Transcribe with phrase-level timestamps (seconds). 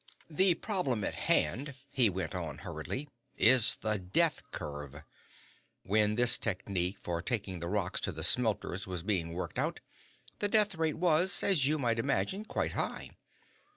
[0.31, 3.07] "The problem at hand," he went on hurriedly,
[3.37, 5.03] "is the death curve.
[5.83, 9.79] When this technique for taking the rocks to the smelters was being worked out,
[10.39, 13.11] the death rate was as you might imagine quite high.